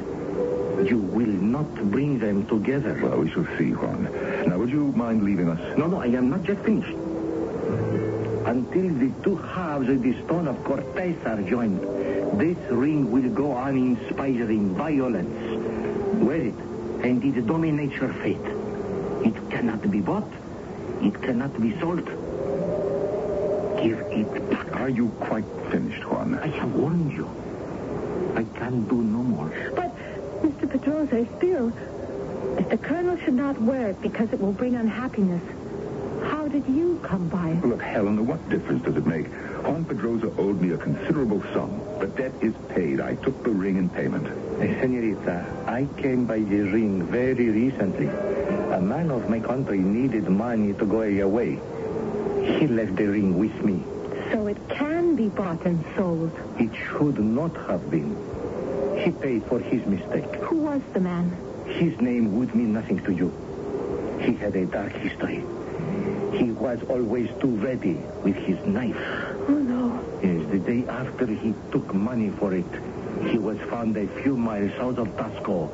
[0.86, 2.98] you will not bring them together.
[3.02, 4.04] Well, we shall see, Juan.
[4.46, 5.78] Now, would you mind leaving us?
[5.78, 6.96] No, no, I am not yet finished.
[8.46, 11.80] Until the two halves of the stone of Cortez are joined,
[12.40, 16.22] this ring will go on inspiring violence.
[16.22, 16.54] Wear it,
[17.04, 18.46] and it dominates your fate.
[19.24, 20.32] It cannot be bought.
[21.02, 22.08] It cannot be sold.
[23.82, 24.74] Give it back.
[24.76, 26.38] Are you quite finished, Juan?
[26.38, 27.28] I have warned you.
[28.34, 29.52] I can do no more.
[29.74, 29.94] But,
[30.42, 30.68] Mr.
[30.70, 31.72] Pedrosa, still,
[32.58, 35.42] if the colonel should not wear it because it will bring unhappiness,
[36.24, 37.64] how did you come by it?
[37.64, 39.26] Look, Helena, what difference does it make?
[39.62, 41.80] Juan Pedrosa owed me a considerable sum.
[42.00, 43.00] The debt is paid.
[43.00, 44.26] I took the ring in payment.
[44.60, 48.06] Eh, Senorita, I came by the ring very recently.
[48.74, 51.60] A man of my country needed money to go away.
[52.56, 53.82] He left the ring with me.
[54.32, 56.32] So it can be bought and sold.
[56.58, 58.16] It should not have been.
[59.04, 60.34] He paid for his mistake.
[60.48, 61.36] Who was the man?
[61.66, 63.32] His name would mean nothing to you.
[64.20, 65.44] He had a dark history.
[66.32, 68.96] He was always too ready with his knife.
[69.48, 70.00] Oh, no.
[70.22, 72.66] Yes, the day after he took money for it,
[73.30, 75.70] he was found a few miles south of Taxco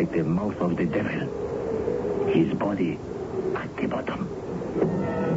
[0.00, 2.26] at the mouth of the devil.
[2.28, 2.98] His body
[3.54, 5.29] at the bottom.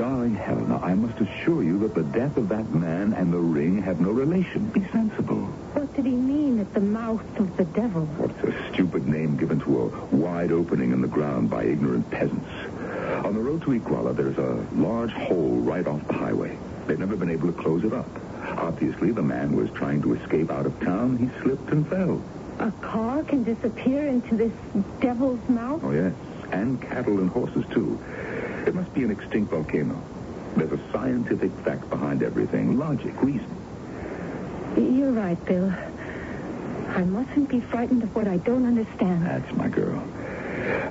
[0.00, 3.82] Darling Helena, I must assure you that the death of that man and the ring
[3.82, 4.64] have no relation.
[4.70, 5.42] Be sensible.
[5.74, 8.06] What did he mean at the mouth of the devil?
[8.16, 12.48] What's a stupid name given to a wide opening in the ground by ignorant peasants?
[13.26, 16.56] On the road to Iguala, there's a large hole right off the highway.
[16.86, 18.08] They've never been able to close it up.
[18.56, 21.18] Obviously, the man was trying to escape out of town.
[21.18, 22.22] He slipped and fell.
[22.58, 24.52] A car can disappear into this
[25.00, 25.82] devil's mouth?
[25.84, 26.14] Oh, yes.
[26.52, 27.98] And cattle and horses, too.
[28.66, 30.00] It must be an extinct volcano.
[30.56, 32.78] There's a scientific fact behind everything.
[32.78, 33.56] Logic, reason.
[34.76, 35.72] You're right, Bill.
[36.88, 39.26] I mustn't be frightened of what I don't understand.
[39.26, 40.02] That's my girl.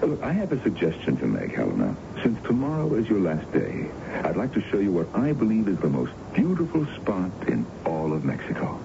[0.01, 1.95] Look, I have a suggestion to make, Helena.
[2.23, 3.89] Since tomorrow is your last day,
[4.23, 8.13] I'd like to show you what I believe is the most beautiful spot in all
[8.13, 8.79] of Mexico.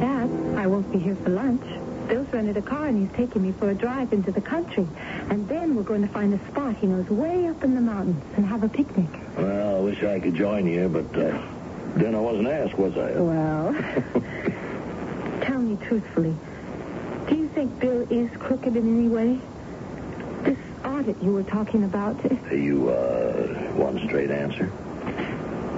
[0.00, 1.64] Dad, I won't be here for lunch.
[2.08, 4.86] Bill's rented a car and he's taking me for a drive into the country.
[5.30, 8.22] And then we're going to find a spot he knows way up in the mountains
[8.36, 9.08] and have a picnic.
[9.36, 11.40] Well, I wish I could join you, but uh,
[11.96, 13.12] then I wasn't asked, was I?
[13.20, 13.74] Well,
[15.42, 16.34] tell me truthfully.
[17.28, 19.38] Do you think Bill is crooked in any way?
[20.44, 22.16] This audit you were talking about.
[22.50, 24.70] You, uh, want a straight answer?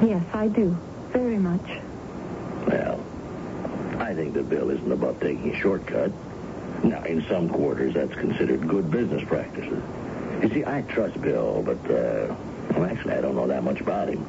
[0.02, 0.76] Yes, I do.
[1.12, 1.68] Very much.
[2.68, 3.04] Well,
[4.20, 6.12] think that Bill isn't above taking a shortcut.
[6.84, 9.82] Now, in some quarters, that's considered good business practices.
[10.42, 12.34] You see, I trust Bill, but uh,
[12.74, 14.26] Well, actually, I don't know that much about him.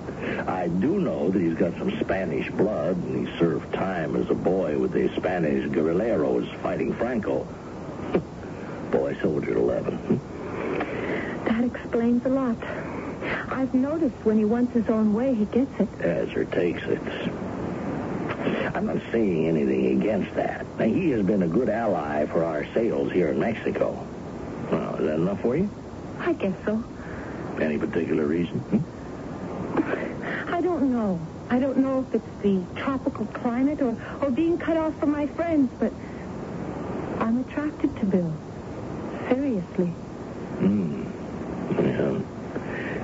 [0.47, 4.33] I do know that he's got some Spanish blood, and he served time as a
[4.33, 7.45] boy with the Spanish guerrilleros fighting Franco.
[8.91, 10.21] boy soldier at 11.
[11.45, 12.57] That explains a lot.
[13.49, 15.89] I've noticed when he wants his own way, he gets it.
[15.99, 17.01] As or takes it.
[18.75, 20.65] I'm not saying anything against that.
[20.79, 24.07] Now, he has been a good ally for our sales here in Mexico.
[24.71, 25.69] Well, is that enough for you?
[26.19, 26.83] I guess so.
[27.59, 28.59] Any particular reason?
[28.59, 30.53] Hmm?
[30.53, 31.19] I don't know.
[31.49, 35.27] I don't know if it's the tropical climate or, or being cut off from my
[35.27, 35.91] friends, but
[37.19, 38.33] I'm attracted to Bill.
[39.29, 39.87] Seriously.
[40.59, 41.03] Hmm.
[41.77, 42.19] Yeah.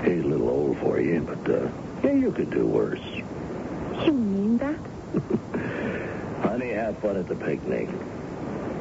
[0.05, 1.69] He's a little old for you, but, uh,
[2.03, 3.03] yeah, you could do worse.
[4.05, 4.77] You mean that?
[6.41, 7.87] Honey, have fun at the picnic.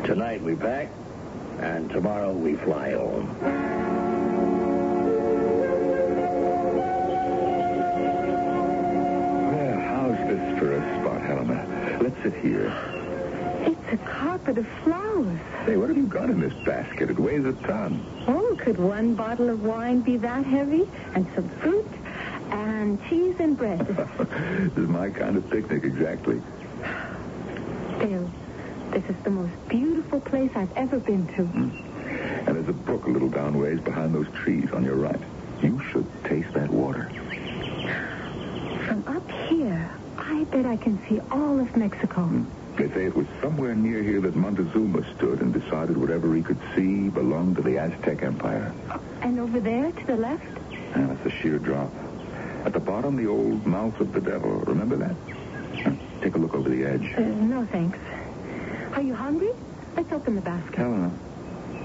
[0.04, 0.88] Tonight we pack,
[1.60, 3.36] and tomorrow we fly home.
[9.52, 11.98] Well, how's this for a spot, Helena?
[12.02, 12.72] Let's sit here.
[13.66, 15.38] It's a carpet of flowers.
[15.64, 17.10] Hey, what have you got in this basket?
[17.10, 18.04] It weighs a ton.
[18.28, 20.88] Oh, could one bottle of wine be that heavy?
[21.14, 21.86] And some fruit?
[22.50, 23.78] And cheese and bread.
[23.86, 26.40] this is my kind of picnic, exactly.
[27.98, 28.30] Bill,
[28.90, 31.44] this is the most beautiful place I've ever been to.
[31.44, 32.46] Hmm.
[32.46, 35.20] And there's a brook a little down ways behind those trees on your right.
[35.62, 37.10] You should taste that water.
[38.86, 42.22] From up here, I bet I can see all of Mexico.
[42.22, 42.44] Hmm.
[42.76, 46.58] They say it was somewhere near here that Montezuma stood and decided whatever he could
[46.74, 48.72] see belonged to the Aztec Empire.
[49.22, 50.44] And over there to the left?
[50.44, 51.90] Ah, and it's a sheer drop.
[52.66, 54.50] At the bottom, the old mouth of the devil.
[54.50, 55.14] Remember that?
[55.84, 57.14] Huh, Take a look over the edge.
[57.16, 57.96] Uh, no, thanks.
[58.92, 59.50] Are you hungry?
[59.94, 60.74] Let's open the basket.
[60.74, 61.12] Helena,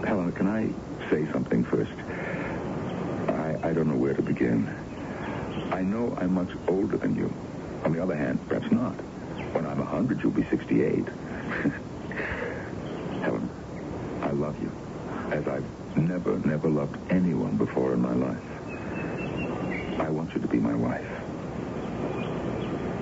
[0.08, 0.72] Helena, can I
[1.12, 1.92] say something first?
[3.30, 4.68] I, I don't know where to begin.
[5.72, 7.32] I know I'm much older than you.
[7.86, 8.96] On the other hand, perhaps not.
[9.54, 11.08] When I'm a 100, you'll be 68.
[13.22, 13.48] Helen,
[14.24, 14.72] I love you
[15.32, 15.64] as I've
[15.96, 18.42] never, never loved anyone before in my life.
[20.00, 21.06] I want you to be my wife.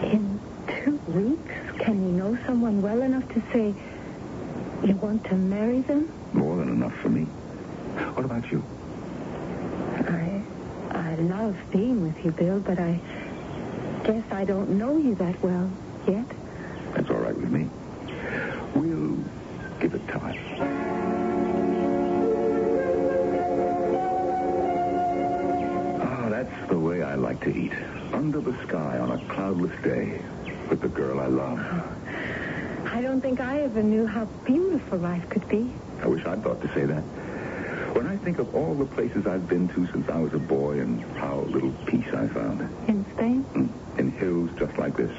[0.04, 0.40] In
[0.84, 3.76] two weeks, can you know someone well enough to say
[4.88, 6.10] you want to marry them?
[6.34, 7.24] More than enough for me.
[8.16, 8.64] What about you?
[10.08, 10.44] I,
[10.92, 13.00] I love being with you, Bill, but I
[14.06, 15.70] guess I don't know you that well
[16.08, 16.26] yet.
[16.96, 17.70] That's all right with me.
[18.76, 19.18] We'll
[19.80, 20.38] give it time.
[27.42, 27.74] To eat.
[28.14, 30.22] Under the sky on a cloudless day
[30.70, 31.60] with the girl I love.
[32.86, 35.72] I don't think I ever knew how beautiful life could be.
[36.02, 37.02] I wish I'd thought to say that.
[37.96, 40.80] When I think of all the places I've been to since I was a boy
[40.80, 42.62] and how little peace I found.
[42.88, 43.44] In Spain?
[43.54, 43.70] Mm,
[44.00, 45.12] In hills just like this.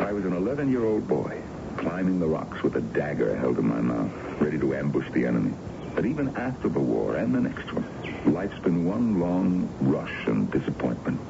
[0.00, 1.40] I was an 11-year-old boy,
[1.76, 4.10] climbing the rocks with a dagger held in my mouth,
[4.40, 5.54] ready to ambush the enemy.
[5.94, 7.84] But even after the war and the next one,
[8.28, 11.20] life's been one long rush and disappointment.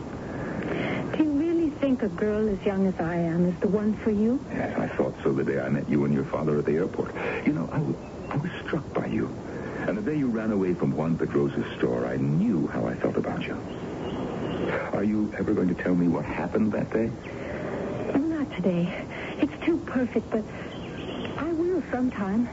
[1.17, 4.11] Do you really think a girl as young as I am is the one for
[4.11, 4.45] you?
[4.51, 7.15] Yes, I thought so the day I met you and your father at the airport.
[7.47, 7.97] You know, I was,
[8.31, 9.27] I was struck by you.
[9.87, 13.17] And the day you ran away from Juan Pedrosa's store, I knew how I felt
[13.17, 13.55] about you.
[14.93, 17.11] Are you ever going to tell me what happened that day?
[18.19, 19.07] Not today.
[19.39, 20.45] It's too perfect, but
[21.39, 22.49] I will sometime.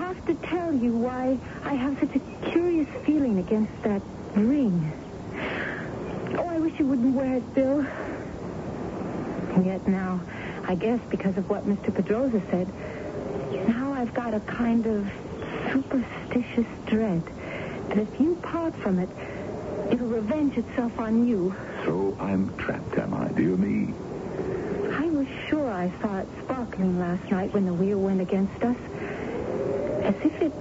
[0.00, 4.00] Have to tell you why I have such a curious feeling against that
[4.34, 4.90] ring.
[6.38, 7.86] Oh, I wish you wouldn't wear it, Bill.
[9.54, 10.22] And yet now,
[10.66, 11.94] I guess because of what Mr.
[11.94, 12.72] Pedrosa said,
[13.68, 15.06] now I've got a kind of
[15.70, 17.22] superstitious dread
[17.88, 19.10] that if you part from it,
[19.92, 21.54] it'll revenge itself on you.
[21.84, 23.28] So I'm trapped, am I?
[23.28, 23.92] Dear me.
[24.94, 28.76] I was sure I saw it sparkling last night when the wheel went against us.
[30.10, 30.52] As if it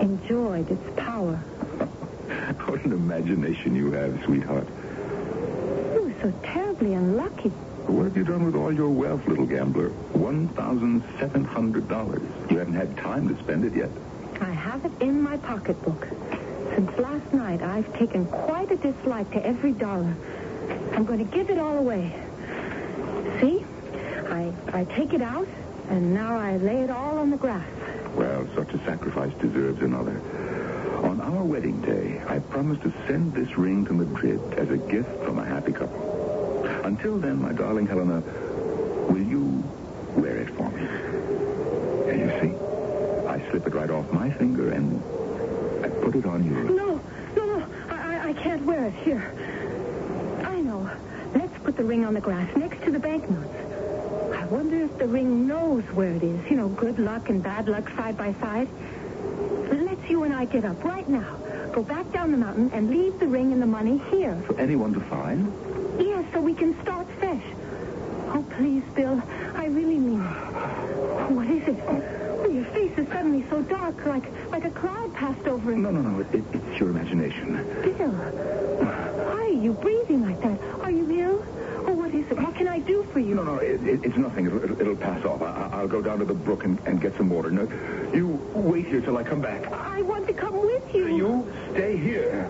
[0.00, 1.36] enjoyed its power.
[2.64, 4.66] What an imagination you have, sweetheart.
[5.94, 7.50] You were so terribly unlucky.
[7.86, 9.90] What have you done with all your wealth, little gambler?
[10.14, 12.50] $1,700.
[12.50, 13.90] You haven't had time to spend it yet.
[14.40, 16.08] I have it in my pocketbook.
[16.74, 20.16] Since last night, I've taken quite a dislike to every dollar.
[20.92, 22.14] I'm going to give it all away.
[23.40, 23.66] See?
[24.30, 25.48] I, I take it out,
[25.90, 27.66] and now I lay it all on the grass.
[28.48, 30.20] Well, such a sacrifice deserves another.
[31.02, 35.10] On our wedding day, I promised to send this ring to Madrid as a gift
[35.24, 36.64] from a happy couple.
[36.84, 38.20] Until then, my darling Helena,
[39.08, 39.62] will you
[40.16, 40.82] wear it for me?
[42.10, 45.02] And you see, I slip it right off my finger and
[45.84, 46.70] I put it on yours.
[46.70, 47.00] No,
[47.36, 47.66] no, no.
[47.90, 48.94] I, I can't wear it.
[48.94, 49.32] Here.
[50.44, 50.90] I know.
[51.34, 53.57] Let's put the ring on the grass next to the banknotes.
[54.48, 56.50] I wonder if the ring knows where it is.
[56.50, 58.66] You know, good luck and bad luck side by side.
[59.70, 61.36] Let's you and I get up right now.
[61.74, 64.42] Go back down the mountain and leave the ring and the money here.
[64.46, 65.52] For anyone to find?
[66.00, 67.44] Yes, so we can start fresh.
[68.28, 69.22] Oh, please, Bill.
[69.54, 71.30] I really mean it.
[71.30, 71.76] What is it?
[71.86, 75.76] Oh, your face is suddenly so dark, like like a cloud passed over it.
[75.76, 76.20] No, no, no.
[76.20, 77.56] It, it, it's your imagination.
[77.82, 80.58] Bill, why are you breathing like that?
[82.30, 82.44] Are you ill?
[82.44, 82.44] What is it?
[82.44, 83.34] What can I do for you?
[83.34, 84.46] No, no, it, it, it's nothing.
[84.46, 85.42] It'll, it'll, it'll pass off.
[85.42, 87.50] I, I'll go down to the brook and, and get some water.
[87.50, 87.62] No,
[88.14, 89.70] you wait here till I come back.
[89.72, 91.06] I want to come with you.
[91.16, 92.48] You stay here.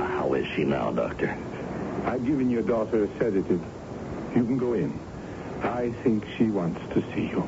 [0.00, 1.36] How is she now, Doctor?
[2.04, 3.62] I've given your daughter a sedative.
[4.34, 4.98] You can go in.
[5.62, 7.40] I think she wants to see you.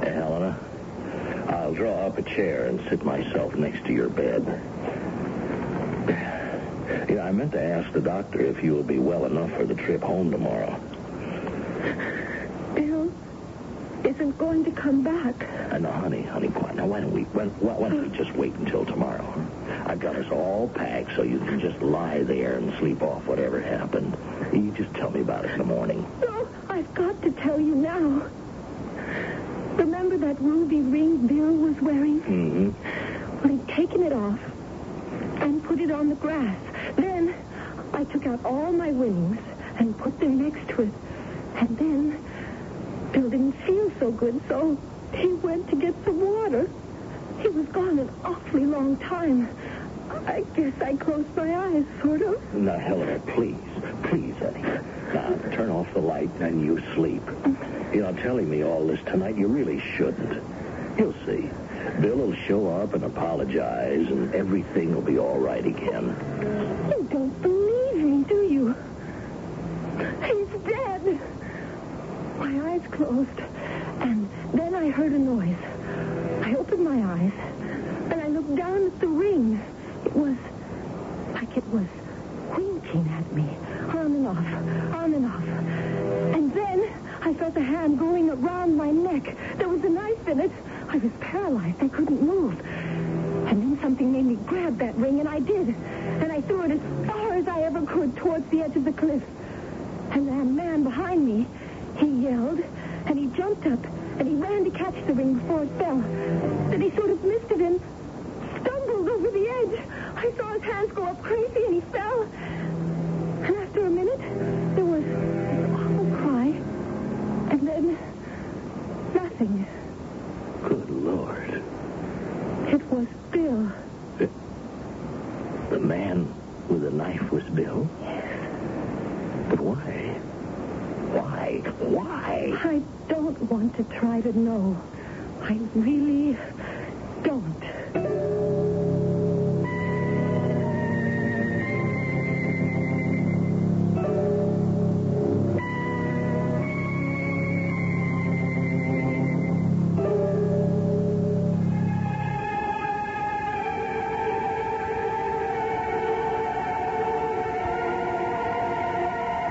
[0.00, 0.58] Hey, Helena,
[1.48, 4.44] I'll draw up a chair and sit myself next to your bed.
[7.08, 9.74] Yeah, I meant to ask the doctor if you will be well enough for the
[9.74, 10.78] trip home tomorrow.
[12.74, 13.12] Bill
[14.04, 15.34] isn't going to come back.
[15.70, 16.76] Uh, no, honey, honey, quiet.
[16.76, 19.24] Now, why don't we, why, why why don't we just wait until tomorrow?
[19.86, 23.60] I've got us all packed so you can just lie there and sleep off whatever
[23.60, 24.16] happened.
[24.52, 26.06] You just tell me about it in the morning.
[26.20, 28.28] No, I've got to tell you now.
[29.76, 32.20] Remember that ruby ring Bill was wearing?
[32.20, 33.40] Mm-hmm.
[33.40, 34.38] Well, he'd taken it off
[35.40, 36.56] and put it on the grass.
[36.96, 37.34] Then
[37.92, 39.38] I took out all my winnings
[39.78, 40.92] and put them next to it.
[41.56, 42.24] And then
[43.12, 44.78] Bill didn't feel so good, so
[45.12, 46.70] he went to get some water.
[47.40, 49.48] He was gone an awfully long time.
[50.26, 52.54] I guess I closed my eyes, sort of.
[52.54, 53.56] Now, Helena, please,
[54.04, 54.64] please, honey.
[55.12, 57.22] Now, turn off the light and you sleep.
[57.92, 60.42] You know, telling me all this tonight, you really shouldn't.
[60.98, 61.50] You'll see.
[62.00, 66.73] Bill will show up and apologize, and everything will be all right again.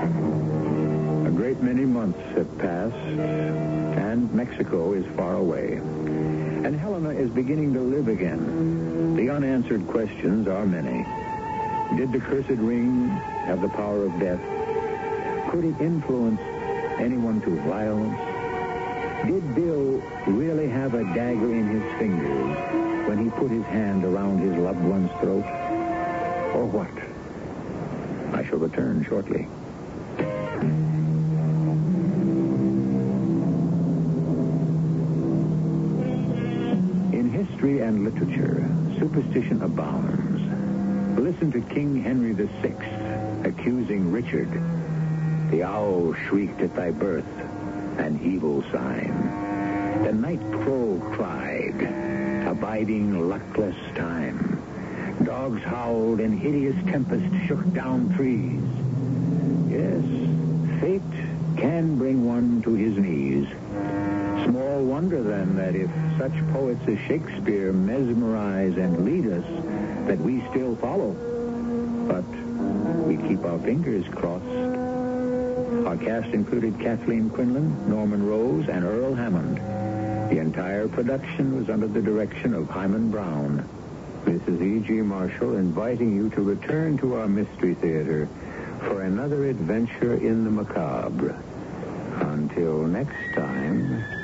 [0.02, 5.74] A great many months have passed, and Mexico is far away.
[5.76, 9.14] And Helena is beginning to live again.
[9.16, 11.06] The unanswered questions are many.
[11.96, 13.08] Did the cursed ring
[13.46, 14.40] have the power of death?
[15.50, 16.40] Could it influence
[16.98, 18.18] anyone to violence?
[19.26, 22.56] Did Bill really have a dagger in his fingers
[23.06, 25.44] when he put his hand around his loved one's throat?
[26.54, 26.90] Or what?
[28.34, 29.46] I shall return shortly.
[37.84, 38.66] And literature,
[38.98, 40.40] superstition abounds.
[41.20, 42.74] Listen to King Henry VI
[43.44, 44.50] accusing Richard.
[45.50, 47.28] The owl shrieked at thy birth,
[47.98, 50.02] an evil sign.
[50.02, 51.76] The night crow cried,
[52.48, 54.62] abiding luckless time.
[55.22, 58.64] Dogs howled and hideous tempest shook down trees.
[59.70, 61.02] Yes, fate
[61.58, 63.46] can bring one to his knees.
[64.84, 69.44] Wonder, then, that if such poets as Shakespeare mesmerize and lead us,
[70.06, 71.12] that we still follow.
[72.06, 72.24] But
[73.06, 74.44] we keep our fingers crossed
[75.86, 79.56] Our cast included Kathleen Quinlan, Norman Rose, and Earl Hammond.
[80.30, 83.68] The entire production was under the direction of Himan Brown.
[84.26, 84.92] Is E.G.
[85.02, 88.28] Marshall inviting you to return to our Mystery Theater
[88.80, 91.36] for another adventure in the macabre.
[92.20, 94.23] Until next time,